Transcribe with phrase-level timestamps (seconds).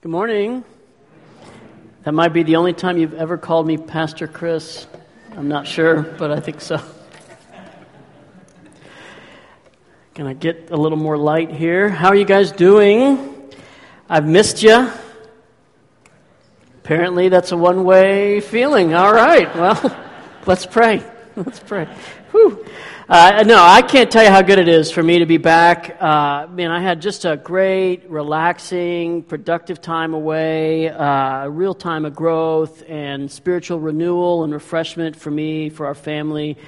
[0.00, 0.62] Good morning.
[2.04, 4.86] That might be the only time you've ever called me Pastor Chris.
[5.32, 6.80] I'm not sure, but I think so.
[10.14, 11.88] Can I get a little more light here?
[11.88, 13.52] How are you guys doing?
[14.08, 14.88] I've missed you.
[16.84, 18.94] Apparently, that's a one way feeling.
[18.94, 19.96] All right, well,
[20.46, 21.02] let's pray.
[21.34, 21.86] Let's pray.
[22.30, 22.64] Whew.
[23.10, 25.96] Uh, no, I can't tell you how good it is for me to be back.
[25.98, 32.04] Uh, man, I had just a great, relaxing, productive time away, uh, a real time
[32.04, 36.58] of growth and spiritual renewal and refreshment for me, for our family.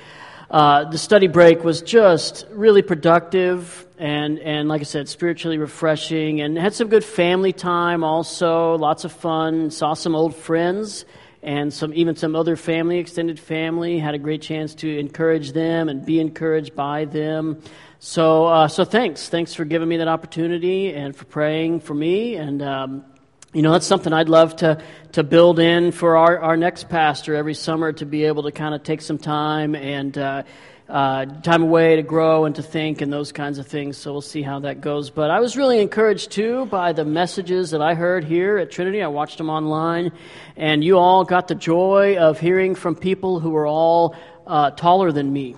[0.50, 6.40] Uh, the study break was just really productive and, and, like I said, spiritually refreshing,
[6.40, 11.04] and had some good family time also, lots of fun, saw some old friends
[11.42, 15.88] and some even some other family, extended family, had a great chance to encourage them
[15.88, 17.62] and be encouraged by them.
[17.98, 22.36] So, uh, so thanks, thanks for giving me that opportunity and for praying for me.
[22.36, 23.04] And um,
[23.52, 24.82] you know, that's something I'd love to
[25.12, 28.74] to build in for our our next pastor every summer to be able to kind
[28.74, 30.16] of take some time and.
[30.16, 30.42] Uh,
[30.90, 33.96] uh, time away to grow and to think and those kinds of things.
[33.96, 35.10] So we'll see how that goes.
[35.10, 39.02] But I was really encouraged too by the messages that I heard here at Trinity.
[39.02, 40.12] I watched them online,
[40.56, 44.16] and you all got the joy of hearing from people who were all
[44.46, 45.56] uh, taller than me.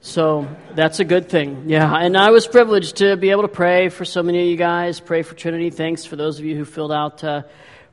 [0.00, 1.70] So that's a good thing.
[1.70, 4.56] Yeah, and I was privileged to be able to pray for so many of you
[4.56, 5.70] guys, pray for Trinity.
[5.70, 7.24] Thanks for those of you who filled out.
[7.24, 7.44] Uh,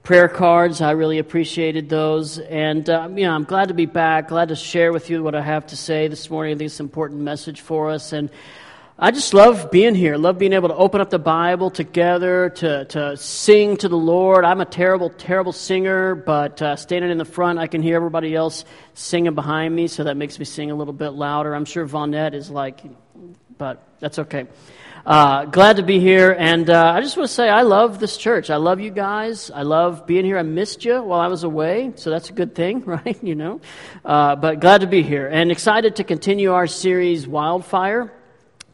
[0.04, 0.82] prayer cards.
[0.82, 2.40] I really appreciated those.
[2.40, 5.36] And, uh, you know, I'm glad to be back, glad to share with you what
[5.36, 6.56] I have to say this morning.
[6.56, 8.12] I think it's an important message for us.
[8.12, 8.32] And
[8.98, 12.86] I just love being here, love being able to open up the Bible together, to,
[12.86, 14.44] to sing to the Lord.
[14.44, 18.36] I'm a terrible, terrible singer, but uh, standing in the front, I can hear everybody
[18.36, 21.56] else singing behind me, so that makes me sing a little bit louder.
[21.56, 22.82] I'm sure Vonette is like,
[23.58, 24.48] but that's okay.
[25.04, 28.18] Uh, glad to be here, and uh, I just want to say I love this
[28.18, 28.52] church.
[28.52, 29.50] I love you guys.
[29.50, 30.38] I love being here.
[30.38, 33.18] I missed you while I was away, so that's a good thing, right?
[33.24, 33.62] You know,
[34.06, 38.14] uh, but glad to be here and excited to continue our series Wildfire.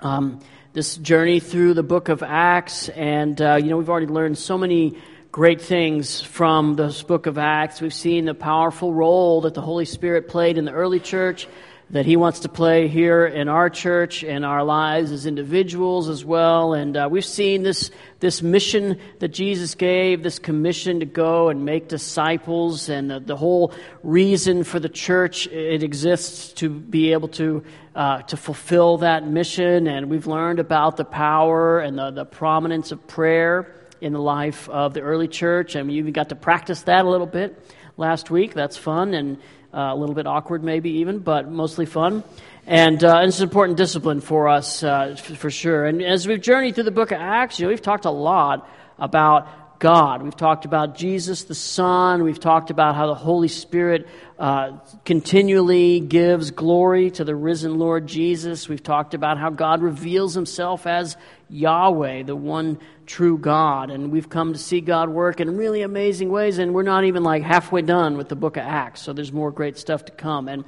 [0.01, 0.41] Um,
[0.73, 4.57] this journey through the book of Acts, and uh, you know we've already learned so
[4.57, 4.97] many
[5.31, 7.79] great things from this book of Acts.
[7.79, 11.47] We've seen the powerful role that the Holy Spirit played in the early church
[11.89, 16.25] that He wants to play here in our church and our lives as individuals as
[16.25, 16.73] well.
[16.73, 21.63] And uh, we've seen this, this mission that Jesus gave, this commission to go and
[21.63, 27.29] make disciples, and the, the whole reason for the church it exists to be able
[27.29, 27.63] to,
[27.95, 29.87] uh, to fulfill that mission.
[29.87, 34.67] And we've learned about the power and the, the prominence of prayer in the life
[34.69, 35.75] of the early church.
[35.75, 37.57] and we even got to practice that a little bit
[37.97, 38.53] last week.
[38.53, 39.13] That's fun.
[39.13, 39.37] And
[39.79, 42.23] a little bit awkward, maybe even, but mostly fun.
[42.65, 45.85] And, uh, and it's an important discipline for us, uh, for sure.
[45.85, 48.67] And as we've journeyed through the book of Acts, you know, we've talked a lot
[48.99, 50.23] about God.
[50.23, 52.23] We've talked about Jesus the Son.
[52.23, 54.07] We've talked about how the Holy Spirit
[54.39, 58.69] uh, continually gives glory to the risen Lord Jesus.
[58.69, 61.17] We've talked about how God reveals himself as
[61.49, 63.89] Yahweh, the one true God.
[63.89, 67.23] And we've come to see God work in really amazing ways, and we're not even
[67.23, 70.47] like halfway done with the book of Acts, so there's more great stuff to come.
[70.47, 70.63] And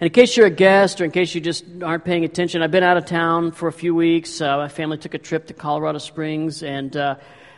[0.00, 2.72] and in case you're a guest or in case you just aren't paying attention, I've
[2.72, 4.40] been out of town for a few weeks.
[4.40, 7.16] Uh, my family took a trip to Colorado Springs, and uh,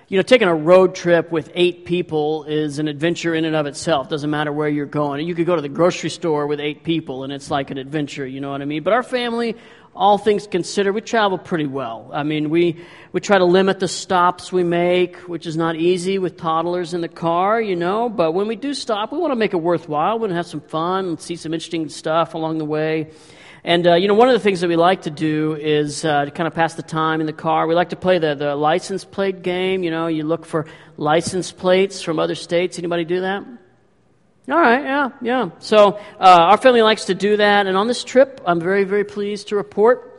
[0.09, 3.67] you know, taking a road trip with eight people is an adventure in and of
[3.67, 4.11] itself.
[4.11, 5.27] Doesn't matter where you're going.
[5.27, 8.27] You could go to the grocery store with eight people, and it's like an adventure.
[8.27, 8.83] You know what I mean?
[8.83, 9.57] But our family,
[9.97, 12.11] all things considered, we travel pretty well.
[12.13, 16.19] I mean, we, we try to limit the stops we make, which is not easy
[16.19, 19.37] with toddlers in the car, you know, but when we do stop, we want to
[19.37, 20.17] make it worthwhile.
[20.17, 23.11] We want to have some fun and see some interesting stuff along the way.
[23.65, 26.27] And, uh, you know, one of the things that we like to do is uh,
[26.27, 27.67] to kind of pass the time in the car.
[27.67, 29.83] We like to play the, the license plate game.
[29.83, 30.67] You know, you look for
[30.99, 32.79] license plates from other states.
[32.79, 33.43] Anybody do that?
[34.51, 35.51] All right, yeah, yeah.
[35.61, 39.05] So uh, our family likes to do that, and on this trip, I'm very, very
[39.05, 40.11] pleased to report.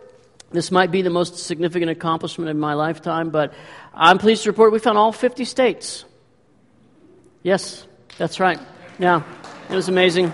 [0.50, 3.54] This might be the most significant accomplishment in my lifetime, but
[3.94, 6.06] I'm pleased to report we found all 50 states.
[7.44, 7.86] Yes,
[8.18, 8.60] that's right.
[8.98, 9.22] Yeah,
[9.70, 10.34] it was amazing.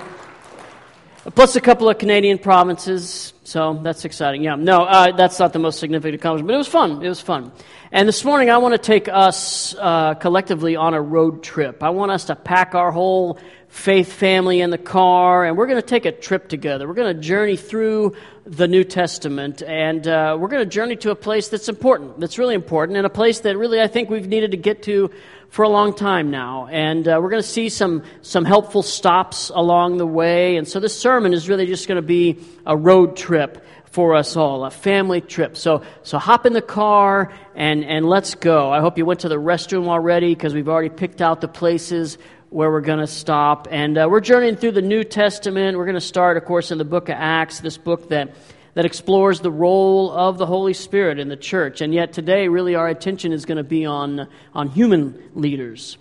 [1.24, 4.44] Plus a couple of Canadian provinces, so that's exciting.
[4.44, 7.06] Yeah, no, uh, that's not the most significant accomplishment, but it was fun.
[7.06, 7.52] It was fun.
[7.92, 11.84] And this morning, I want to take us uh, collectively on a road trip.
[11.84, 13.38] I want us to pack our whole
[13.72, 16.88] faith family in the car, and we're going to take a trip together.
[16.88, 18.16] We're going to journey through
[18.46, 22.38] the New Testament, and uh, we're going to journey to a place that's important, that's
[22.38, 25.10] really important, and a place that really I think we've needed to get to
[25.48, 26.68] for a long time now.
[26.68, 30.58] And uh, we're going to see some, some helpful stops along the way.
[30.58, 34.36] And so this sermon is really just going to be a road trip for us
[34.36, 35.58] all, a family trip.
[35.58, 38.72] So, so hop in the car and, and let's go.
[38.72, 42.18] I hope you went to the restroom already because we've already picked out the places
[42.52, 43.70] where we're going to stop.
[43.72, 45.78] And uh, we're journeying through the New Testament.
[45.78, 48.36] We're going to start, of course, in the book of Acts, this book that,
[48.74, 51.80] that explores the role of the Holy Spirit in the church.
[51.80, 55.98] And yet today, really, our attention is going to be on, on human leaders.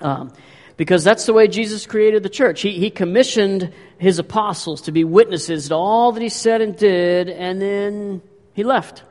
[0.00, 0.32] Um,
[0.78, 2.62] because that's the way Jesus created the church.
[2.62, 7.28] He, he commissioned his apostles to be witnesses to all that he said and did,
[7.28, 8.22] and then
[8.54, 9.02] he left,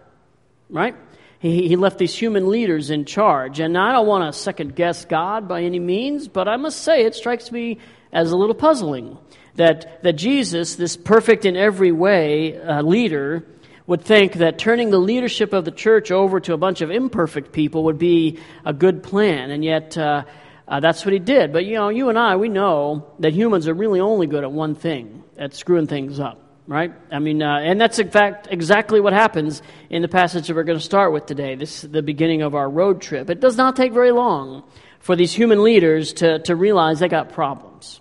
[0.68, 0.96] right?
[1.42, 3.60] He, he left these human leaders in charge.
[3.60, 7.04] And I don't want to second guess God by any means, but I must say
[7.04, 7.80] it strikes me
[8.14, 9.18] as a little puzzling
[9.56, 13.44] that, that Jesus, this perfect in every way uh, leader,
[13.88, 17.52] would think that turning the leadership of the church over to a bunch of imperfect
[17.52, 19.50] people would be a good plan.
[19.50, 20.24] And yet, uh,
[20.68, 21.52] uh, that's what he did.
[21.52, 24.52] But you know, you and I, we know that humans are really only good at
[24.52, 26.40] one thing, at screwing things up,
[26.72, 26.94] right?
[27.12, 30.64] I mean, uh, and that's in fact exactly what happens in the passage that we're
[30.64, 31.56] going to start with today.
[31.56, 33.30] This is the beginning of our road trip.
[33.30, 34.64] It does not take very long
[35.00, 38.01] for these human leaders to, to realize they got problems.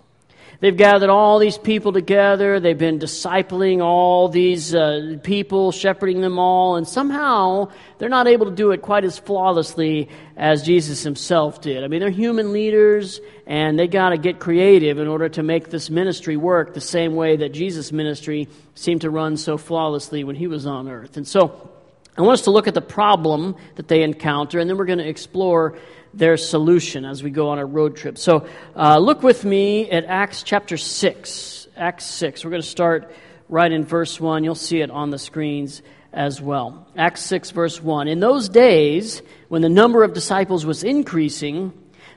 [0.61, 2.59] They've gathered all these people together.
[2.59, 8.45] They've been discipling all these uh, people, shepherding them all, and somehow they're not able
[8.45, 11.83] to do it quite as flawlessly as Jesus himself did.
[11.83, 15.71] I mean, they're human leaders, and they got to get creative in order to make
[15.71, 20.35] this ministry work the same way that Jesus' ministry seemed to run so flawlessly when
[20.35, 21.17] he was on earth.
[21.17, 21.70] And so,
[22.17, 24.99] I want us to look at the problem that they encounter, and then we're going
[24.99, 25.77] to explore
[26.13, 28.17] their solution as we go on our road trip.
[28.17, 31.67] So uh, look with me at Acts chapter 6.
[31.77, 32.43] Acts 6.
[32.43, 33.13] We're going to start
[33.47, 34.43] right in verse 1.
[34.43, 35.81] You'll see it on the screens
[36.11, 36.85] as well.
[36.97, 38.09] Acts 6, verse 1.
[38.09, 41.71] In those days, when the number of disciples was increasing,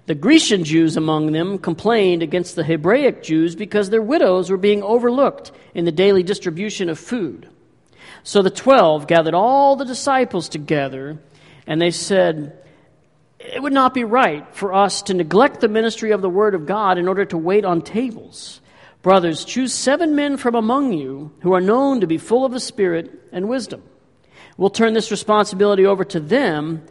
[0.07, 4.83] the Grecian Jews among them complained against the Hebraic Jews because their widows were being
[4.83, 7.49] overlooked in the daily distribution of food.
[8.25, 11.19] So the twelve gathered all the disciples together,
[11.67, 12.59] and they said,
[13.39, 16.65] it would not be right for us to neglect the ministry of the Word of
[16.65, 18.63] God in order to wait on tables.
[19.03, 22.61] Brothers, choose seven men from among you who are known to be full of the
[22.61, 23.83] Spirit and wisdom.
[24.57, 26.83] We'll turn this responsibility over to them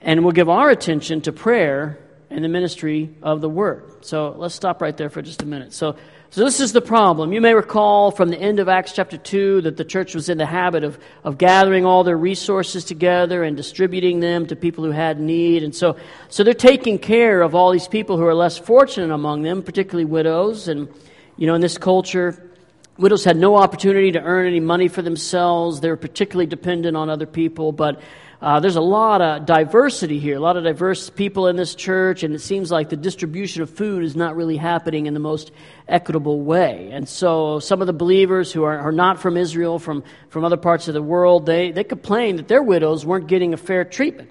[0.00, 2.00] and we'll give our attention to prayer
[2.30, 4.04] and the ministry of the Word.
[4.04, 5.72] So let's stop right there for just a minute.
[5.72, 5.94] So
[6.34, 7.34] so, this is the problem.
[7.34, 10.38] You may recall from the end of Acts chapter 2 that the church was in
[10.38, 14.92] the habit of, of gathering all their resources together and distributing them to people who
[14.92, 15.62] had need.
[15.62, 15.98] And so,
[16.30, 20.06] so they're taking care of all these people who are less fortunate among them, particularly
[20.06, 20.68] widows.
[20.68, 20.88] And,
[21.36, 22.50] you know, in this culture,
[22.96, 25.80] widows had no opportunity to earn any money for themselves.
[25.82, 27.72] They were particularly dependent on other people.
[27.72, 28.00] But
[28.42, 32.24] uh, there's a lot of diversity here, a lot of diverse people in this church,
[32.24, 35.52] and it seems like the distribution of food is not really happening in the most
[35.86, 36.90] equitable way.
[36.90, 40.56] And so some of the believers who are, are not from Israel, from, from other
[40.56, 44.28] parts of the world, they, they complain that their widows weren't getting a fair treatment.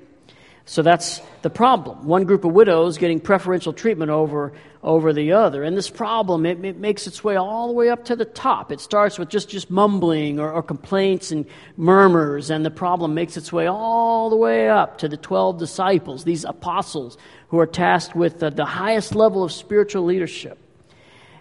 [0.66, 2.06] So that's the problem.
[2.06, 4.54] One group of widows getting preferential treatment over,
[4.84, 5.64] over the other.
[5.64, 8.72] And this problem, it, it makes its way all the way up to the top.
[8.72, 11.46] It starts with just, just mumbling or, or complaints and
[11.78, 16.24] murmurs, and the problem makes its way all the way up to the 12 disciples,
[16.24, 17.18] these apostles
[17.50, 20.58] who are tasked with the, the highest level of spiritual leadership.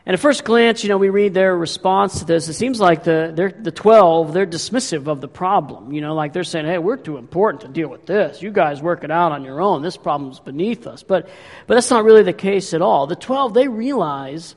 [0.06, 2.49] And at first glance, you know, we read their response to this.
[2.49, 5.93] It seems like the, the 12, they're dismissive of the problem.
[5.93, 8.41] You know, like they're saying, hey, we're too important to deal with this.
[8.41, 9.82] You guys work it out on your own.
[9.82, 11.02] This problem's beneath us.
[11.02, 11.29] But,
[11.67, 13.07] but that's not really the case at all.
[13.07, 14.54] The 12, they realize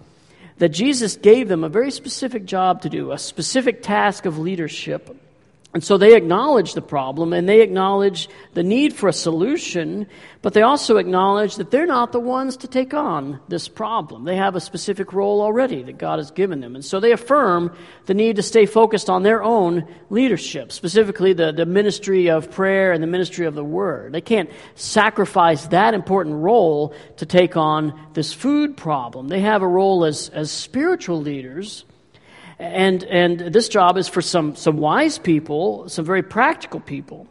[0.60, 5.20] that Jesus gave them a very specific job to do, a specific task of leadership.
[5.74, 10.06] And so they acknowledge the problem and they acknowledge the need for a solution,
[10.44, 14.24] but they also acknowledge that they're not the ones to take on this problem.
[14.24, 16.76] They have a specific role already that God has given them.
[16.76, 17.76] And so they affirm
[18.06, 22.92] the need to stay focused on their own leadership, specifically the, the ministry of prayer
[22.92, 24.14] and the ministry of the word.
[24.14, 29.28] They can't sacrifice that important role to take on this food problem.
[29.28, 31.84] They have a role as, as spiritual leaders
[32.60, 37.28] and, and this job is for some, some wise people, some very practical people.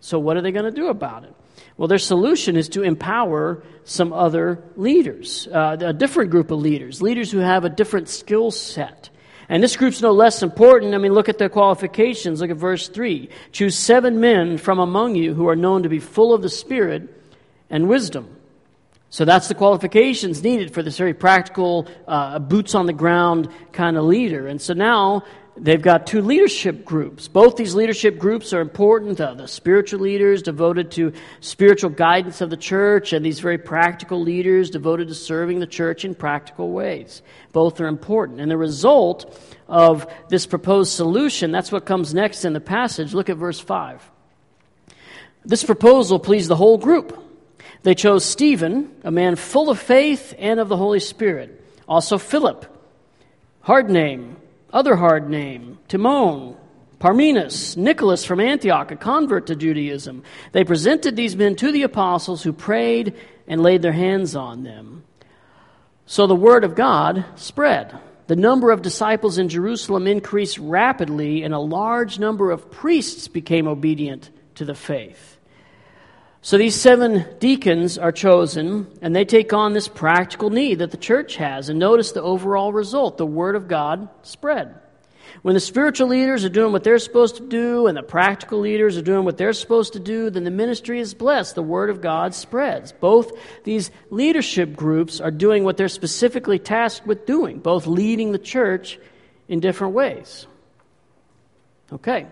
[0.00, 1.34] So, what are they going to do about it?
[1.76, 7.00] Well, their solution is to empower some other leaders, uh, a different group of leaders,
[7.00, 9.10] leaders who have a different skill set.
[9.48, 10.94] And this group's no less important.
[10.94, 12.40] I mean, look at their qualifications.
[12.40, 13.28] Look at verse 3.
[13.52, 17.08] Choose seven men from among you who are known to be full of the Spirit
[17.68, 18.36] and wisdom.
[19.12, 23.98] So that's the qualifications needed for this very practical, uh, boots on the ground kind
[23.98, 24.46] of leader.
[24.46, 27.28] And so now they've got two leadership groups.
[27.28, 29.20] Both these leadership groups are important.
[29.20, 34.18] Uh, the spiritual leaders devoted to spiritual guidance of the church, and these very practical
[34.18, 37.20] leaders devoted to serving the church in practical ways.
[37.52, 38.40] Both are important.
[38.40, 39.38] And the result
[39.68, 43.12] of this proposed solution, that's what comes next in the passage.
[43.12, 44.10] Look at verse 5.
[45.44, 47.18] This proposal pleased the whole group.
[47.82, 51.60] They chose Stephen, a man full of faith and of the Holy Spirit.
[51.88, 52.66] Also Philip,
[53.60, 54.36] hard name
[54.72, 56.56] other hard name, Timon,
[56.98, 60.22] Parmenas, Nicholas from Antioch, a convert to Judaism.
[60.52, 63.14] They presented these men to the apostles who prayed
[63.46, 65.04] and laid their hands on them.
[66.06, 67.98] So the word of God spread.
[68.28, 73.66] The number of disciples in Jerusalem increased rapidly, and a large number of priests became
[73.66, 75.36] obedient to the faith.
[76.44, 80.96] So these seven deacons are chosen, and they take on this practical need that the
[80.96, 81.68] church has.
[81.68, 84.74] And notice the overall result the Word of God spread.
[85.42, 88.96] When the spiritual leaders are doing what they're supposed to do, and the practical leaders
[88.98, 91.54] are doing what they're supposed to do, then the ministry is blessed.
[91.54, 92.90] The Word of God spreads.
[92.90, 93.30] Both
[93.62, 98.98] these leadership groups are doing what they're specifically tasked with doing, both leading the church
[99.46, 100.48] in different ways.
[101.92, 102.26] Okay,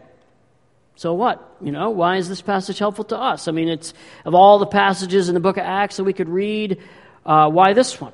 [1.01, 1.57] so what?
[1.63, 3.49] You know, why is this passage helpful to us?
[3.49, 3.95] I mean, it's
[4.27, 6.77] of all the passages in the book of Acts that we could read,
[7.25, 8.13] uh, why this one?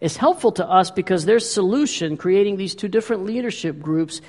[0.00, 4.20] It's helpful to us because their solution, creating these two different leadership groups,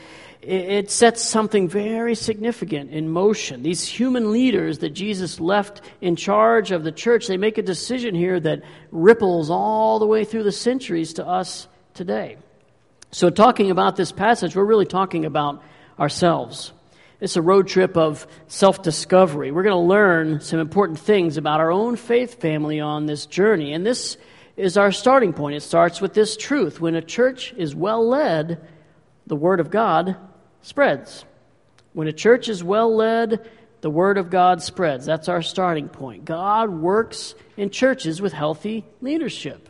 [0.41, 3.61] it, sets something very significant in motion.
[3.61, 8.15] These human leaders that Jesus left in charge of the church, they make a decision
[8.15, 12.37] here that ripples all the way through the centuries to us today.
[13.11, 15.61] So, talking about this passage, we're really talking about
[15.99, 16.73] ourselves.
[17.21, 19.51] It's a road trip of self discovery.
[19.51, 23.73] We're going to learn some important things about our own faith family on this journey.
[23.73, 24.17] And this
[24.57, 25.55] is our starting point.
[25.55, 26.81] It starts with this truth.
[26.81, 28.67] When a church is well led,
[29.27, 30.17] the Word of God
[30.61, 31.23] spreads.
[31.93, 33.47] When a church is well led,
[33.81, 35.05] the Word of God spreads.
[35.05, 36.25] That's our starting point.
[36.25, 39.69] God works in churches with healthy leadership.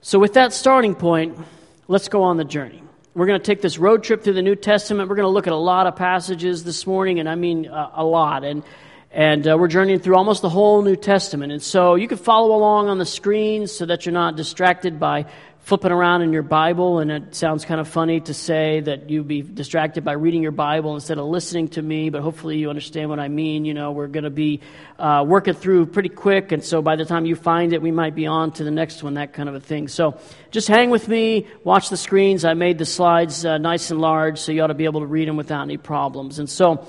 [0.00, 1.38] So, with that starting point,
[1.86, 2.82] let's go on the journey.
[3.16, 5.08] We're going to take this road trip through the New Testament.
[5.08, 7.90] We're going to look at a lot of passages this morning, and I mean uh,
[7.94, 8.42] a lot.
[8.42, 8.64] And,
[9.12, 11.52] and uh, we're journeying through almost the whole New Testament.
[11.52, 15.26] And so you can follow along on the screen so that you're not distracted by
[15.64, 19.26] flipping around in your Bible, and it sounds kind of funny to say that you'd
[19.26, 23.08] be distracted by reading your Bible instead of listening to me, but hopefully you understand
[23.08, 23.64] what I mean.
[23.64, 24.60] You know, we're going to be
[24.98, 28.14] uh, working through pretty quick, and so by the time you find it, we might
[28.14, 29.88] be on to the next one, that kind of a thing.
[29.88, 30.18] So
[30.50, 32.44] just hang with me, watch the screens.
[32.44, 35.06] I made the slides uh, nice and large, so you ought to be able to
[35.06, 36.38] read them without any problems.
[36.38, 36.86] And so,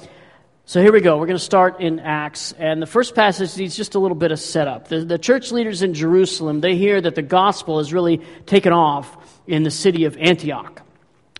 [0.67, 1.17] so here we go.
[1.17, 2.51] We're going to start in Acts.
[2.53, 4.88] And the first passage needs just a little bit of setup.
[4.88, 9.15] The, the church leaders in Jerusalem, they hear that the gospel has really taken off
[9.45, 10.81] in the city of Antioch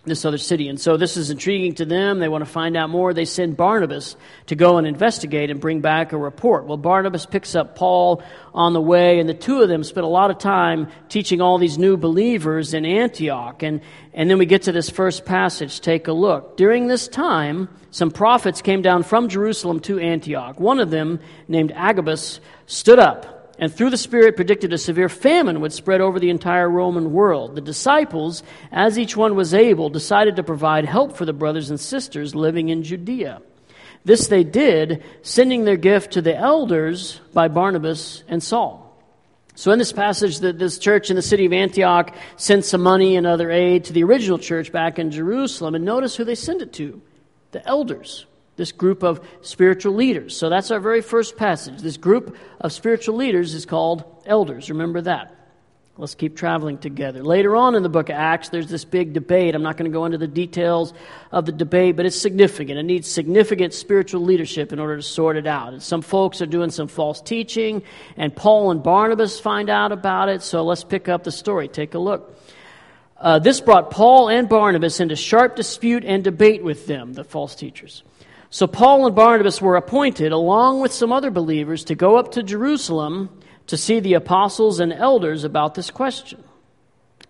[0.06, 0.70] this other city.
[0.70, 2.20] And so this is intriguing to them.
[2.20, 3.14] They want to find out more.
[3.14, 4.16] They send Barnabas
[4.48, 6.66] to go and investigate and bring back a report.
[6.66, 10.10] Well, Barnabas picks up Paul on the way, and the two of them spend a
[10.10, 13.64] lot of time teaching all these new believers in Antioch.
[13.64, 13.82] And,
[14.14, 15.82] and then we get to this first passage.
[15.82, 16.58] Take a look.
[16.58, 20.60] During this time, some prophets came down from Jerusalem to Antioch.
[20.60, 25.62] One of them, named Agabus, stood up and through the Spirit predicted a severe famine
[25.62, 27.56] would spread over the entire Roman world.
[27.56, 31.80] The disciples, as each one was able, decided to provide help for the brothers and
[31.80, 33.42] sisters living in Judea.
[34.04, 38.82] This they did, sending their gift to the elders by Barnabas and Saul.
[39.56, 43.26] So in this passage, this church in the city of Antioch sent some money and
[43.26, 45.76] other aid to the original church back in Jerusalem.
[45.76, 47.02] And notice who they sent it to
[47.52, 50.36] the elders this group of spiritual leaders.
[50.36, 51.82] So that's our very first passage.
[51.82, 54.70] This group of spiritual leaders is called elders.
[54.70, 55.36] Remember that.
[55.98, 57.24] Let's keep traveling together.
[57.24, 59.56] Later on in the book of Acts, there's this big debate.
[59.56, 60.94] I'm not going to go into the details
[61.32, 62.78] of the debate, but it's significant.
[62.78, 65.72] It needs significant spiritual leadership in order to sort it out.
[65.72, 67.82] And some folks are doing some false teaching,
[68.18, 70.42] and Paul and Barnabas find out about it.
[70.42, 71.70] So let's pick up the story.
[71.70, 72.38] Take a look.
[73.16, 77.56] Uh, this brought Paul and Barnabas into sharp dispute and debate with them, the false
[77.56, 78.04] teachers.
[78.50, 82.44] So Paul and Barnabas were appointed, along with some other believers, to go up to
[82.44, 83.30] Jerusalem
[83.68, 86.44] to see the apostles and elders about this question.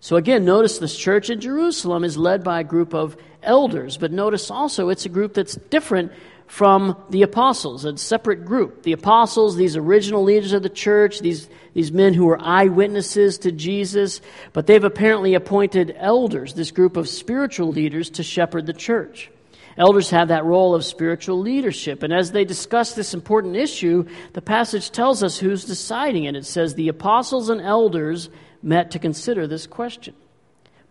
[0.00, 4.12] So again, notice this church in Jerusalem is led by a group of elders, but
[4.12, 6.12] notice also it's a group that's different
[6.46, 8.84] from the apostles, a separate group.
[8.84, 13.50] The apostles, these original leaders of the church, these, these men who were eyewitnesses to
[13.50, 14.20] Jesus,
[14.52, 19.30] but they've apparently appointed elders, this group of spiritual leaders, to shepherd the church.
[19.78, 22.02] Elders have that role of spiritual leadership.
[22.02, 26.34] And as they discuss this important issue, the passage tells us who's deciding it.
[26.34, 28.30] It says the apostles and elders
[28.62, 30.14] met to consider this question.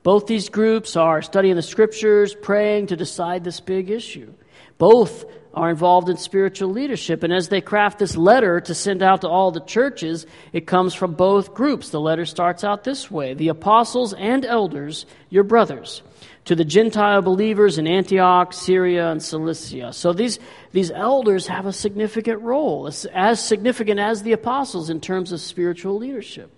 [0.03, 4.31] Both these groups are studying the scriptures, praying to decide this big issue.
[4.77, 5.25] Both
[5.55, 7.23] are involved in spiritual leadership.
[7.23, 10.93] And as they craft this letter to send out to all the churches, it comes
[10.93, 11.89] from both groups.
[11.89, 16.03] The letter starts out this way The apostles and elders, your brothers,
[16.45, 19.91] to the Gentile believers in Antioch, Syria, and Cilicia.
[19.93, 20.39] So these,
[20.71, 25.97] these elders have a significant role, as significant as the apostles in terms of spiritual
[25.97, 26.51] leadership.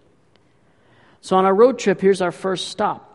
[1.21, 3.05] So on our road trip, here's our first stop.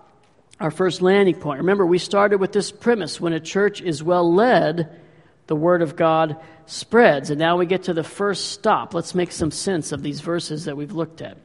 [0.61, 1.59] Our first landing point.
[1.59, 5.01] Remember, we started with this premise when a church is well led,
[5.49, 6.37] the Word of God
[6.67, 7.31] spreads.
[7.31, 8.95] And now we get to the first stop.
[8.95, 11.37] Let's make some sense of these verses that we've looked at.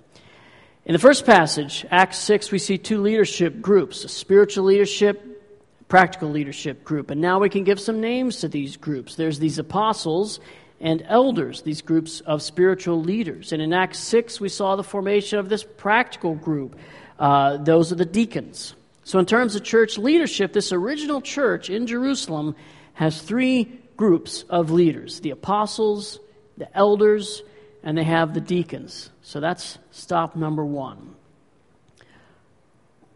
[0.88, 5.44] In the first passage, Acts 6, we see two leadership groups a spiritual leadership,
[5.90, 7.12] practical leadership group.
[7.12, 9.16] And now we can give some names to these groups.
[9.16, 10.40] There's these apostles
[10.80, 13.52] and elders, these groups of spiritual leaders.
[13.52, 16.78] And in Acts 6, we saw the formation of this practical group.
[17.20, 18.74] Uh, those are the deacons.
[19.04, 22.56] So, in terms of church leadership, this original church in Jerusalem
[22.94, 26.22] has three groups of leaders the apostles,
[26.56, 27.42] the elders,
[27.84, 29.10] and they have the deacons.
[29.22, 31.16] So that's stop number one.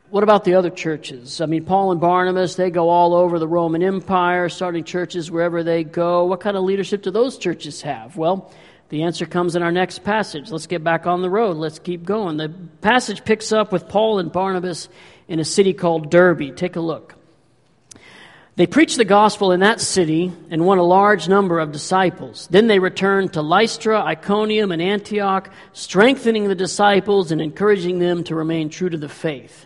[0.09, 1.39] What about the other churches?
[1.39, 5.63] I mean, Paul and Barnabas, they go all over the Roman Empire, starting churches wherever
[5.63, 6.25] they go.
[6.25, 8.17] What kind of leadership do those churches have?
[8.17, 8.51] Well,
[8.89, 10.51] the answer comes in our next passage.
[10.51, 11.55] Let's get back on the road.
[11.55, 12.35] Let's keep going.
[12.35, 12.49] The
[12.81, 14.89] passage picks up with Paul and Barnabas
[15.29, 16.57] in a city called Derbe.
[16.57, 17.15] Take a look.
[18.57, 22.47] They preached the gospel in that city and won a large number of disciples.
[22.51, 28.35] Then they returned to Lystra, Iconium, and Antioch, strengthening the disciples and encouraging them to
[28.35, 29.65] remain true to the faith.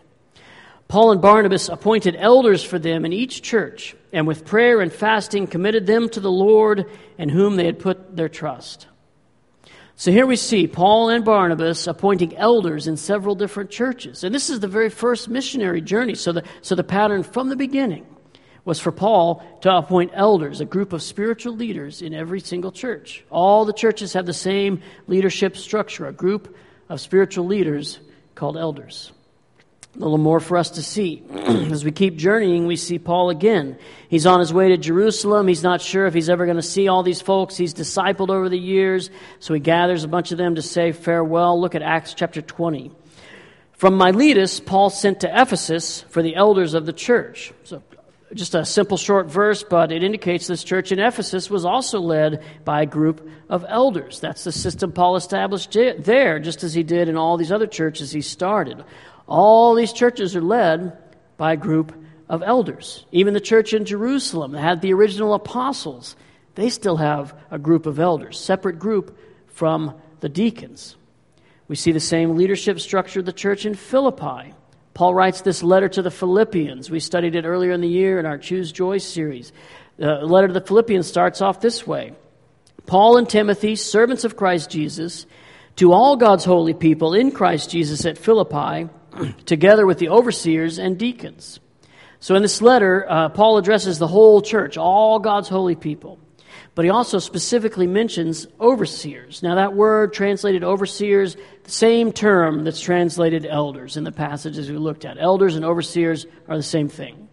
[0.88, 5.48] Paul and Barnabas appointed elders for them in each church, and with prayer and fasting
[5.48, 6.86] committed them to the Lord
[7.18, 8.86] in whom they had put their trust.
[9.96, 14.24] So here we see Paul and Barnabas appointing elders in several different churches.
[14.24, 16.14] And this is the very first missionary journey.
[16.14, 18.06] So the, so the pattern from the beginning
[18.66, 23.24] was for Paul to appoint elders, a group of spiritual leaders in every single church.
[23.30, 26.58] All the churches have the same leadership structure, a group
[26.90, 28.00] of spiritual leaders
[28.34, 29.12] called elders.
[29.96, 31.24] A little more for us to see.
[31.32, 33.78] As we keep journeying, we see Paul again.
[34.10, 35.48] He's on his way to Jerusalem.
[35.48, 38.50] He's not sure if he's ever going to see all these folks he's discipled over
[38.50, 41.62] the years, so he gathers a bunch of them to say farewell.
[41.62, 42.92] Look at Acts chapter 20.
[43.74, 47.54] From Miletus, Paul sent to Ephesus for the elders of the church.
[47.64, 47.82] So
[48.36, 52.44] just a simple short verse, but it indicates this church in Ephesus was also led
[52.66, 54.20] by a group of elders.
[54.20, 58.12] That's the system Paul established there, just as he did in all these other churches
[58.12, 58.84] he started.
[59.26, 60.98] All these churches are led
[61.38, 61.94] by a group
[62.28, 63.06] of elders.
[63.12, 66.16] Even the church in Jerusalem that had the original apostles,
[66.56, 69.18] they still have a group of elders, separate group
[69.48, 70.96] from the deacons.
[71.68, 74.54] We see the same leadership structure of the church in Philippi.
[74.96, 76.90] Paul writes this letter to the Philippians.
[76.90, 79.52] We studied it earlier in the year in our Choose Joy series.
[79.98, 82.14] The letter to the Philippians starts off this way
[82.86, 85.26] Paul and Timothy, servants of Christ Jesus,
[85.76, 88.90] to all God's holy people in Christ Jesus at Philippi,
[89.46, 91.60] together with the overseers and deacons.
[92.22, 96.20] So in this letter, uh, Paul addresses the whole church, all God's holy people.
[96.76, 99.42] But he also specifically mentions overseers.
[99.42, 104.78] Now, that word translated overseers, the same term that's translated elders in the passages we
[104.78, 105.18] looked at.
[105.18, 107.30] Elders and overseers are the same thing.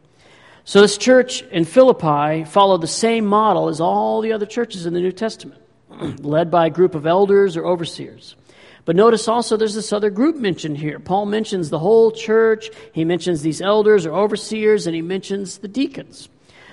[0.65, 4.95] So, this church in Philippi followed the same model as all the other churches in
[4.95, 5.61] the New Testament,
[6.21, 8.37] led by a group of elders or overseers.
[8.85, 10.99] But notice also there's this other group mentioned here.
[10.99, 15.69] Paul mentions the whole church, he mentions these elders or overseers, and he mentions the
[15.69, 16.29] deacons.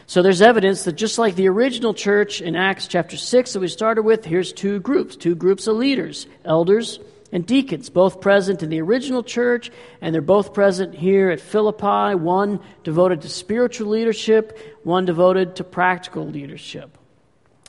[0.10, 3.67] So there's evidence that just like the original church in Acts chapter 6 that we
[3.67, 7.00] started with, here's two groups, two groups of leaders, elders
[7.32, 9.69] and deacons, both present in the original church,
[10.02, 15.63] and they're both present here at Philippi, one devoted to spiritual leadership, one devoted to
[15.63, 16.98] practical leadership.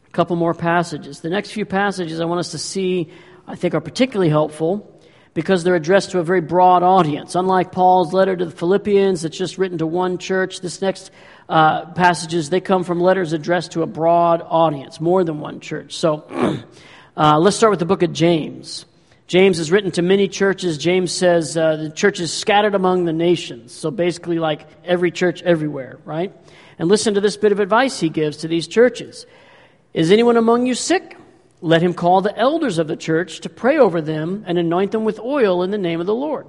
[0.09, 1.21] A couple more passages.
[1.21, 3.13] The next few passages I want us to see,
[3.47, 4.99] I think, are particularly helpful
[5.35, 7.35] because they're addressed to a very broad audience.
[7.35, 11.11] Unlike Paul's letter to the Philippians, that's just written to one church, this next
[11.51, 15.97] uh, passages, they come from letters addressed to a broad audience, more than one church.
[15.97, 16.25] So
[17.17, 18.87] uh, let's start with the book of James.
[19.27, 20.79] James is written to many churches.
[20.79, 23.73] James says uh, the church is scattered among the nations.
[23.73, 26.33] So basically, like every church everywhere, right?
[26.79, 29.27] And listen to this bit of advice he gives to these churches
[29.93, 31.17] Is anyone among you sick?
[31.61, 35.05] Let him call the elders of the church to pray over them and anoint them
[35.05, 36.47] with oil in the name of the Lord.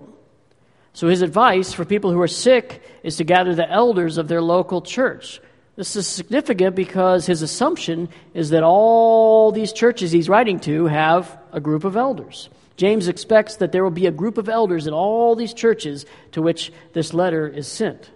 [0.93, 4.41] So his advice for people who are sick is to gather the elders of their
[4.41, 5.39] local church.
[5.75, 11.37] This is significant because his assumption is that all these churches he's writing to have
[11.53, 12.49] a group of elders.
[12.75, 16.41] James expects that there will be a group of elders in all these churches to
[16.41, 18.09] which this letter is sent.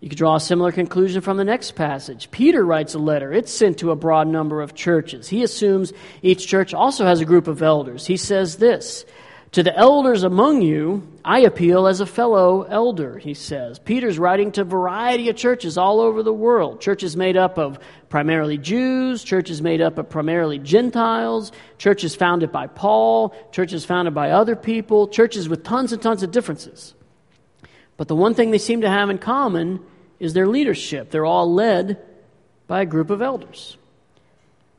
[0.00, 2.30] You could draw a similar conclusion from the next passage.
[2.30, 3.32] Peter writes a letter.
[3.32, 5.28] It's sent to a broad number of churches.
[5.28, 8.06] He assumes each church also has a group of elders.
[8.06, 9.04] He says this
[9.52, 13.78] To the elders among you, I appeal as a fellow elder, he says.
[13.78, 16.80] Peter's writing to a variety of churches all over the world.
[16.80, 22.66] Churches made up of primarily Jews, churches made up of primarily Gentiles, churches founded by
[22.66, 26.94] Paul, churches founded by other people, churches with tons and tons of differences.
[27.98, 29.80] But the one thing they seem to have in common
[30.18, 31.10] is their leadership.
[31.10, 32.02] They're all led
[32.68, 33.76] by a group of elders.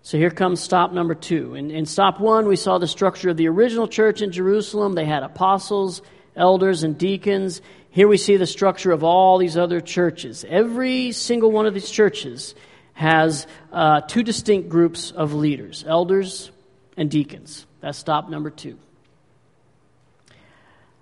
[0.06, 1.56] So here comes stop number two.
[1.56, 4.96] In, in stop one, we saw the structure of the original church in Jerusalem.
[4.96, 6.02] They had apostles,
[6.36, 7.62] elders, and deacons.
[7.90, 10.46] Here we see the structure of all these other churches.
[10.48, 12.54] Every single one of these churches
[12.92, 16.52] has uh, two distinct groups of leaders elders
[16.98, 17.66] and deacons.
[17.80, 18.78] That's stop number two.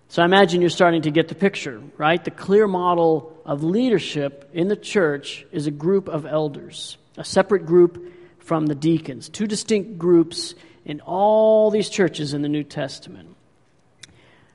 [0.09, 2.23] So I imagine you're starting to get the picture, right?
[2.23, 7.65] The clear model of leadership in the church is a group of elders, a separate
[7.65, 13.35] group from the deacons, two distinct groups in all these churches in the New Testament.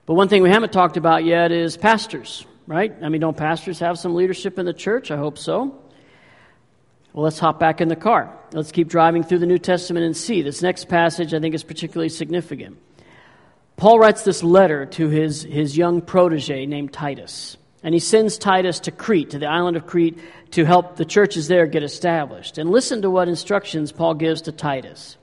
[0.05, 2.95] But one thing we haven't talked about yet is pastors, right?
[3.03, 5.11] I mean, don't pastors have some leadership in the church?
[5.11, 5.83] I hope so.
[7.13, 8.37] Well, let's hop back in the car.
[8.53, 10.43] Let's keep driving through the New Testament and see.
[10.43, 12.79] This next passage I think is particularly significant.
[13.77, 17.57] Paul writes this letter to his, his young protege named Titus.
[17.87, 20.19] And he sends Titus to Crete, to the island of Crete,
[20.51, 22.59] to help the churches there get established.
[22.59, 25.17] And listen to what instructions Paul gives to Titus.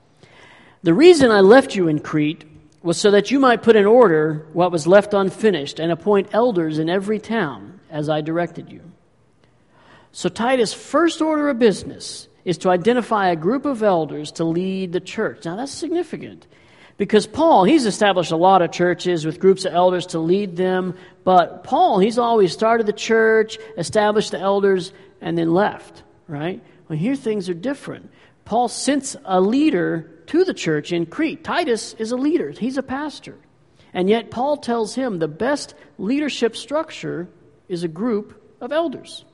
[0.82, 2.46] The reason I left you in Crete
[2.82, 6.78] was so that you might put in order what was left unfinished and appoint elders
[6.78, 8.80] in every town, as I directed you.
[10.12, 14.92] So, Titus' first order of business is to identify a group of elders to lead
[14.92, 15.44] the church.
[15.44, 16.46] Now, that's significant.
[16.96, 20.96] Because Paul, he's established a lot of churches with groups of elders to lead them,
[21.24, 26.62] but Paul, he's always started the church, established the elders, and then left, right?
[26.88, 28.10] Well, here things are different.
[28.44, 31.42] Paul sends a leader to the church in Crete.
[31.42, 33.36] Titus is a leader, he's a pastor.
[33.92, 37.28] And yet, Paul tells him the best leadership structure
[37.68, 39.24] is a group of elders.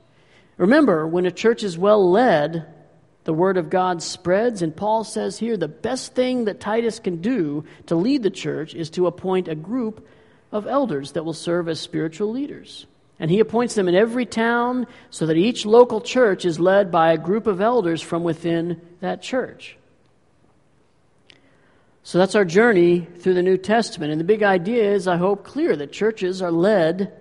[0.59, 2.67] Remember, when a church is well led,
[3.25, 7.21] the word of God spreads, and Paul says here the best thing that Titus can
[7.21, 10.07] do to lead the church is to appoint a group
[10.53, 12.87] of elders that will serve as spiritual leaders.
[13.19, 17.13] And he appoints them in every town so that each local church is led by
[17.13, 19.77] a group of elders from within that church.
[22.03, 24.11] So that's our journey through the New Testament.
[24.11, 27.13] And the big idea is, I hope, clear that churches are led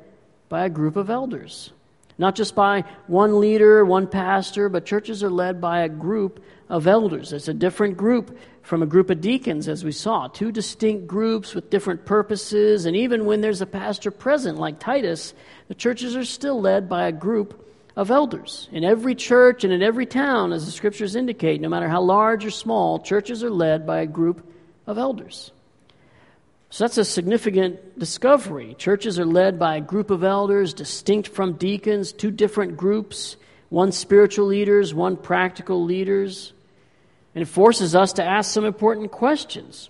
[0.47, 1.71] by a group of elders.
[2.19, 6.85] Not just by one leader, one pastor, but churches are led by a group of
[6.85, 7.31] elders.
[7.31, 10.27] It's a different group from a group of deacons, as we saw.
[10.27, 12.85] Two distinct groups with different purposes.
[12.85, 15.33] And even when there's a pastor present, like Titus,
[15.69, 18.67] the churches are still led by a group of elders.
[18.73, 22.45] In every church and in every town, as the scriptures indicate, no matter how large
[22.45, 24.45] or small, churches are led by a group
[24.85, 25.51] of elders.
[26.71, 28.75] So that's a significant discovery.
[28.77, 33.37] Churches are led by a group of elders, distinct from deacons, two different groups,
[33.69, 36.53] one spiritual leaders, one practical leaders.
[37.33, 39.89] And it forces us to ask some important questions.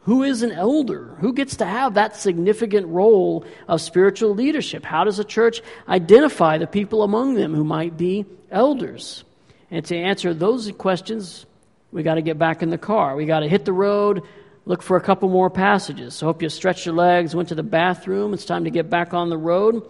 [0.00, 1.16] Who is an elder?
[1.20, 4.84] Who gets to have that significant role of spiritual leadership?
[4.84, 9.24] How does a church identify the people among them who might be elders?
[9.70, 11.46] And to answer those questions,
[11.92, 13.14] we got to get back in the car.
[13.14, 14.22] We got to hit the road,
[14.64, 16.14] look for a couple more passages.
[16.14, 18.34] So, hope you stretched your legs, went to the bathroom.
[18.34, 19.86] It's time to get back on the road.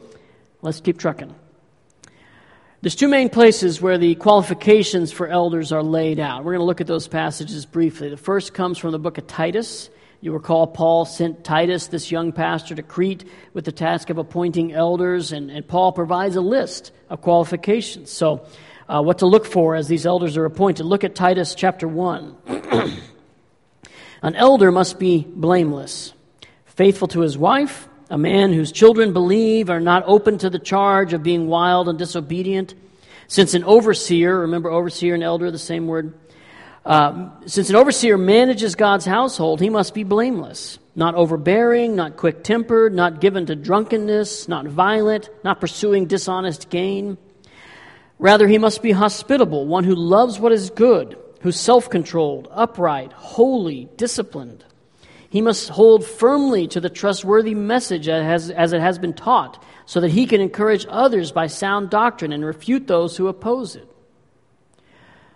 [0.62, 1.34] Let's keep trucking.
[2.82, 6.44] There's two main places where the qualifications for elders are laid out.
[6.44, 8.08] We're going to look at those passages briefly.
[8.08, 9.88] The first comes from the book of Titus.
[10.20, 14.72] You recall Paul sent Titus, this young pastor, to Crete with the task of appointing
[14.72, 18.10] elders, and, and Paul provides a list of qualifications.
[18.10, 18.46] So,
[18.88, 20.84] uh, what to look for as these elders are appointed.
[20.84, 23.00] Look at Titus chapter 1.
[24.22, 26.12] An elder must be blameless,
[26.64, 31.12] faithful to his wife, a man whose children believe are not open to the charge
[31.12, 32.74] of being wild and disobedient.
[33.26, 36.14] Since an overseer, remember overseer and elder, the same word,
[36.86, 42.44] uh, since an overseer manages God's household, he must be blameless, not overbearing, not quick
[42.44, 47.18] tempered, not given to drunkenness, not violent, not pursuing dishonest gain.
[48.20, 53.12] Rather, he must be hospitable, one who loves what is good who's self controlled, upright,
[53.12, 54.64] holy, disciplined.
[55.28, 60.10] He must hold firmly to the trustworthy message as, it has been taught, so that
[60.10, 63.88] he can encourage others by sound doctrine and refute those who oppose it.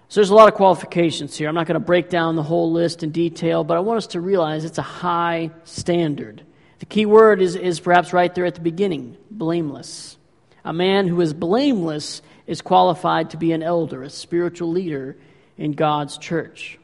[0.09, 1.49] So there's a lot of qualifications here.
[1.49, 4.07] I'm not going to break down the whole list in detail, but I want us
[4.09, 6.43] to realize it's a high standard.
[6.79, 10.17] The key word is, is perhaps right there at the beginning blameless.
[10.65, 15.17] A man who is blameless is qualified to be an elder, a spiritual leader
[15.59, 16.79] in God's church.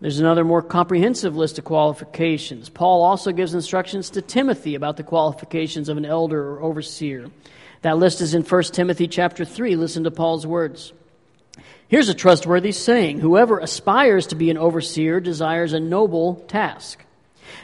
[0.00, 2.68] There's another more comprehensive list of qualifications.
[2.68, 7.30] Paul also gives instructions to Timothy about the qualifications of an elder or overseer.
[7.80, 9.76] That list is in 1 Timothy chapter 3.
[9.76, 10.92] Listen to Paul's words.
[11.88, 17.02] Here's a trustworthy saying Whoever aspires to be an overseer desires a noble task.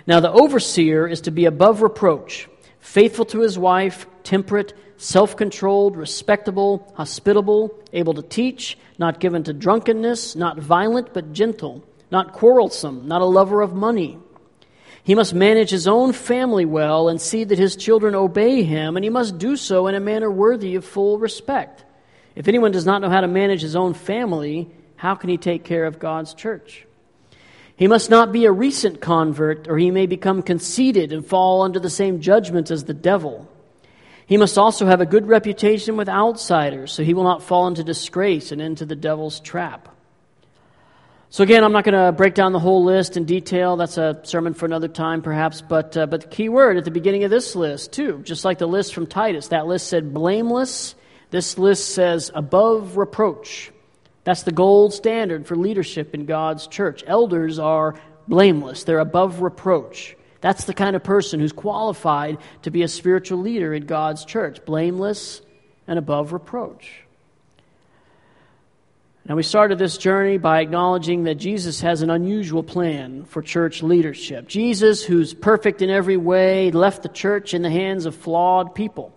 [0.06, 2.48] Now, the overseer is to be above reproach,
[2.80, 9.53] faithful to his wife, temperate, self controlled, respectable, hospitable, able to teach, not given to
[9.53, 14.17] drunkenness, not violent, but gentle, not quarrelsome, not a lover of money.
[15.03, 19.03] He must manage his own family well and see that his children obey him, and
[19.03, 21.85] he must do so in a manner worthy of full respect.
[22.37, 25.65] If anyone does not know how to manage his own family, how can he take
[25.65, 26.87] care of God's church?
[27.75, 31.81] He must not be a recent convert, or he may become conceited and fall under
[31.81, 33.49] the same judgment as the devil.
[34.33, 37.85] He must also have a good reputation with outsiders, so he will not fall into
[37.85, 39.95] disgrace and into the devil's trap.
[41.29, 43.77] So, again, I'm not going to break down the whole list in detail.
[43.77, 45.61] That's a sermon for another time, perhaps.
[45.61, 48.57] But, uh, but the key word at the beginning of this list, too, just like
[48.57, 50.95] the list from Titus, that list said blameless.
[51.29, 53.71] This list says above reproach.
[54.25, 57.05] That's the gold standard for leadership in God's church.
[57.07, 60.16] Elders are blameless, they're above reproach.
[60.42, 64.62] That's the kind of person who's qualified to be a spiritual leader in God's church,
[64.66, 65.40] blameless
[65.87, 67.05] and above reproach.
[69.24, 73.81] Now, we started this journey by acknowledging that Jesus has an unusual plan for church
[73.81, 74.48] leadership.
[74.48, 79.14] Jesus, who's perfect in every way, left the church in the hands of flawed people.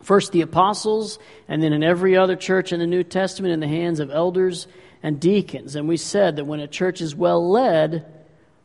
[0.00, 3.68] First, the apostles, and then in every other church in the New Testament, in the
[3.68, 4.68] hands of elders
[5.02, 5.76] and deacons.
[5.76, 8.15] And we said that when a church is well led,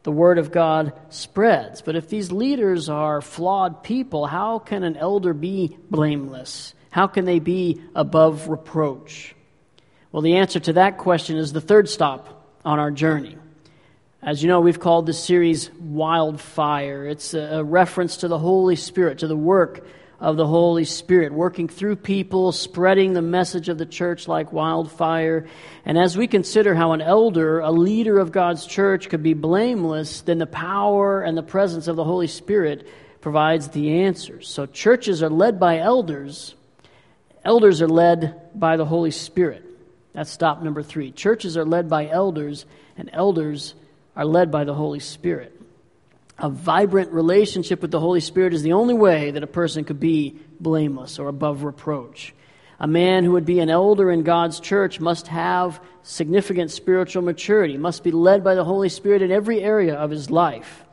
[0.03, 1.81] the word of God spreads.
[1.81, 6.73] But if these leaders are flawed people, how can an elder be blameless?
[6.89, 9.35] How can they be above reproach?
[10.11, 13.37] Well, the answer to that question is the third stop on our journey.
[14.21, 17.05] As you know, we've called this series Wildfire.
[17.05, 19.85] It's a reference to the Holy Spirit, to the work
[20.21, 25.47] of the Holy Spirit, working through people, spreading the message of the church like wildfire.
[25.83, 30.21] And as we consider how an elder, a leader of God's church, could be blameless,
[30.21, 32.87] then the power and the presence of the Holy Spirit
[33.19, 34.47] provides the answers.
[34.47, 36.53] So churches are led by elders,
[37.43, 39.65] elders are led by the Holy Spirit.
[40.13, 41.11] That's stop number three.
[41.11, 43.73] Churches are led by elders, and elders
[44.15, 45.60] are led by the Holy Spirit.
[46.41, 49.99] A vibrant relationship with the Holy Spirit is the only way that a person could
[49.99, 52.33] be blameless or above reproach.
[52.79, 57.77] A man who would be an elder in God's church must have significant spiritual maturity,
[57.77, 60.83] must be led by the Holy Spirit in every area of his life.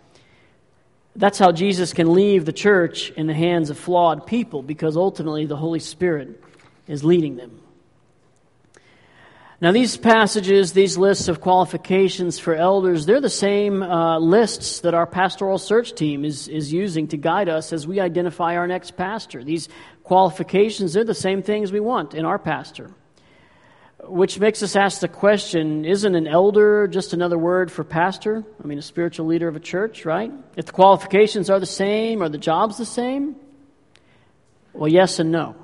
[1.17, 5.47] That's how Jesus can leave the church in the hands of flawed people because ultimately
[5.47, 6.45] the Holy Spirit
[6.87, 7.59] is leading them.
[9.61, 14.95] Now, these passages, these lists of qualifications for elders, they're the same uh, lists that
[14.95, 18.97] our pastoral search team is, is using to guide us as we identify our next
[18.97, 19.43] pastor.
[19.43, 19.69] These
[20.05, 22.93] qualifications, they're the same things we want in our pastor.
[24.05, 28.45] Which makes us ask the question isn't an elder just another word for pastor?
[28.63, 30.33] I mean, a spiritual leader of a church, right?
[30.55, 33.35] If the qualifications are the same, are the jobs the same?
[34.73, 35.57] Well, yes and no.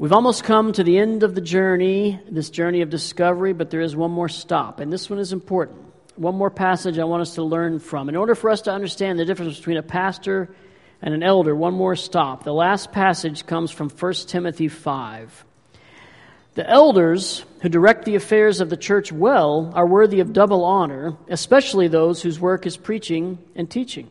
[0.00, 3.82] We've almost come to the end of the journey, this journey of discovery, but there
[3.82, 5.78] is one more stop, and this one is important.
[6.16, 8.08] One more passage I want us to learn from.
[8.08, 10.54] In order for us to understand the difference between a pastor
[11.02, 12.44] and an elder, one more stop.
[12.44, 15.44] The last passage comes from 1 Timothy 5.
[16.54, 21.18] The elders who direct the affairs of the church well are worthy of double honor,
[21.28, 24.08] especially those whose work is preaching and teaching.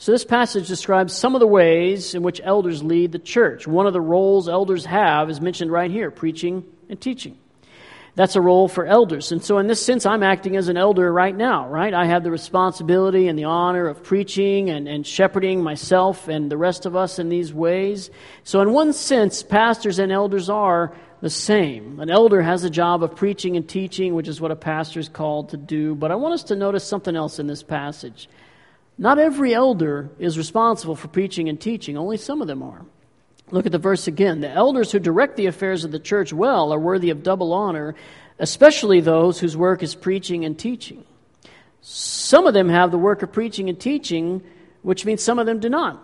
[0.00, 3.66] So, this passage describes some of the ways in which elders lead the church.
[3.66, 7.36] One of the roles elders have is mentioned right here preaching and teaching.
[8.14, 9.30] That's a role for elders.
[9.30, 11.92] And so, in this sense, I'm acting as an elder right now, right?
[11.92, 16.56] I have the responsibility and the honor of preaching and, and shepherding myself and the
[16.56, 18.10] rest of us in these ways.
[18.42, 22.00] So, in one sense, pastors and elders are the same.
[22.00, 25.10] An elder has a job of preaching and teaching, which is what a pastor is
[25.10, 25.94] called to do.
[25.94, 28.30] But I want us to notice something else in this passage.
[29.00, 32.84] Not every elder is responsible for preaching and teaching, only some of them are.
[33.50, 34.42] Look at the verse again.
[34.42, 37.94] The elders who direct the affairs of the church well are worthy of double honor,
[38.38, 41.02] especially those whose work is preaching and teaching.
[41.80, 44.42] Some of them have the work of preaching and teaching,
[44.82, 45.98] which means some of them do not.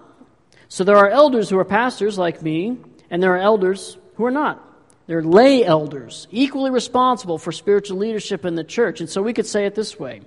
[0.69, 2.79] So there are elders who are pastors like me,
[3.11, 4.63] and there are elders who are not.
[5.07, 9.01] They're lay elders, equally responsible for spiritual leadership in the church.
[9.01, 10.23] And so we could say it this way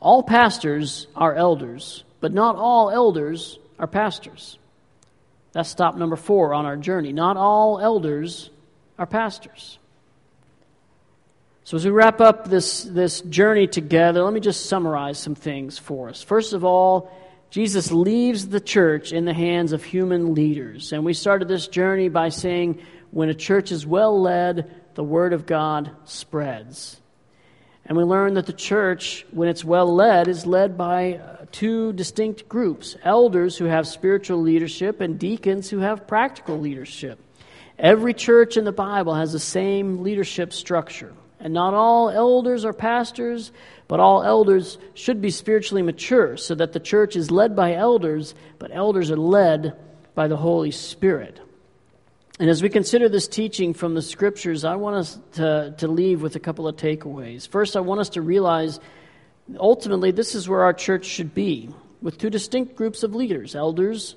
[0.00, 4.58] all pastors are elders, but not all elders are pastors.
[5.52, 7.12] That's stop number four on our journey.
[7.12, 8.50] Not all elders
[8.98, 9.78] are pastors.
[11.64, 15.78] So, as we wrap up this, this journey together, let me just summarize some things
[15.78, 16.22] for us.
[16.22, 17.12] First of all,
[17.50, 20.92] Jesus leaves the church in the hands of human leaders.
[20.92, 25.32] And we started this journey by saying when a church is well led, the Word
[25.32, 26.99] of God spreads.
[27.86, 31.92] And we learn that the church, when it's well led, is led by uh, two
[31.92, 37.18] distinct groups elders who have spiritual leadership and deacons who have practical leadership.
[37.78, 41.12] Every church in the Bible has the same leadership structure.
[41.40, 43.50] And not all elders are pastors,
[43.88, 48.34] but all elders should be spiritually mature so that the church is led by elders,
[48.58, 49.76] but elders are led
[50.14, 51.40] by the Holy Spirit.
[52.40, 56.22] And as we consider this teaching from the scriptures, I want us to, to leave
[56.22, 57.46] with a couple of takeaways.
[57.46, 58.80] First, I want us to realize
[59.58, 61.68] ultimately this is where our church should be,
[62.00, 64.16] with two distinct groups of leaders, elders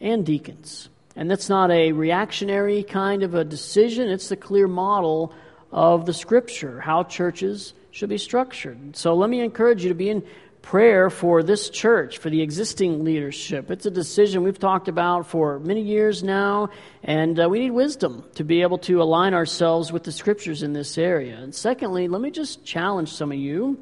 [0.00, 0.88] and deacons.
[1.16, 5.34] And that's not a reactionary kind of a decision, it's the clear model
[5.72, 8.94] of the scripture, how churches should be structured.
[8.94, 10.22] So let me encourage you to be in
[10.66, 13.70] prayer for this church, for the existing leadership.
[13.70, 16.70] It's a decision we've talked about for many years now,
[17.04, 20.72] and uh, we need wisdom to be able to align ourselves with the scriptures in
[20.72, 21.36] this area.
[21.36, 23.78] And secondly, let me just challenge some of you,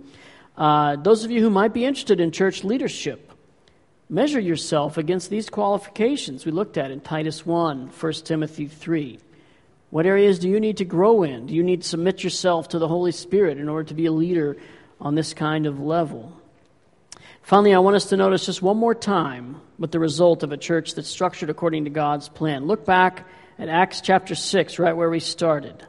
[0.59, 3.33] uh, those of you who might be interested in church leadership.
[4.11, 9.19] Measure yourself against these qualifications we looked at in Titus 1, 1 Timothy 3.
[9.89, 11.47] What areas do you need to grow in?
[11.47, 14.13] Do you need to submit yourself to the Holy Spirit in order to be a
[14.13, 14.59] leader
[15.01, 16.39] on this kind of level?
[17.45, 20.57] Finally, I want us to notice just one more time what the result of a
[20.57, 22.67] church that's structured according to God's plan.
[22.67, 23.29] Look back
[23.59, 25.87] at Acts chapter 6, right where we started.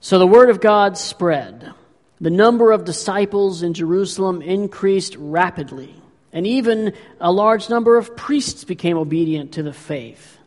[0.00, 1.74] So the word of God spread.
[2.18, 5.94] The number of disciples in Jerusalem increased rapidly,
[6.32, 10.38] and even a large number of priests became obedient to the faith.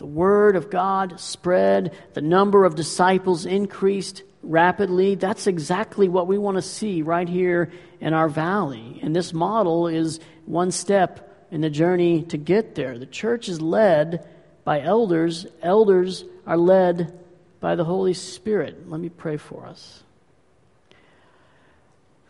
[0.00, 5.14] The word of God spread, the number of disciples increased rapidly.
[5.14, 8.98] That's exactly what we want to see right here in our valley.
[9.02, 12.96] And this model is one step in the journey to get there.
[12.96, 14.26] The church is led
[14.64, 17.20] by elders, elders are led
[17.60, 18.88] by the Holy Spirit.
[18.88, 20.02] Let me pray for us.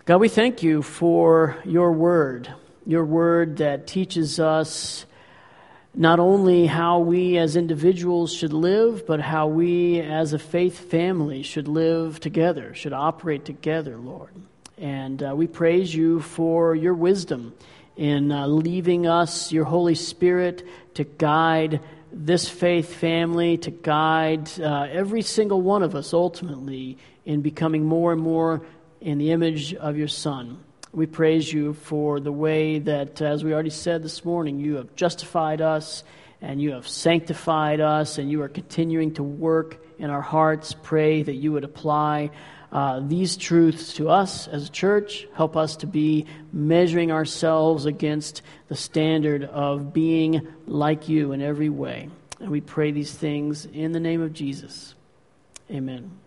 [0.07, 2.53] God, we thank you for your word,
[2.85, 5.07] your word that teaches us
[5.95, 11.43] not only how we as individuals should live, but how we as a faith family
[11.43, 14.31] should live together, should operate together, Lord.
[14.79, 17.55] And uh, we praise you for your wisdom
[17.97, 21.81] in uh, leaving us your Holy Spirit to guide
[22.13, 28.13] this faith family, to guide uh, every single one of us ultimately in becoming more
[28.13, 28.63] and more
[29.01, 30.59] in the image of your Son.
[30.93, 34.97] We praise you for the way that, as we already said this morning, you have
[34.97, 36.03] justified us
[36.43, 40.75] and you have sanctified us and you are continuing to work in our hearts.
[40.83, 42.31] Pray that you would apply
[42.73, 45.29] uh, these truths to us as a church.
[45.35, 51.69] Help us to be measuring ourselves against the standard of being like you in every
[51.69, 52.09] way.
[52.41, 54.95] And we pray these things in the name of Jesus.
[55.71, 56.20] Amen.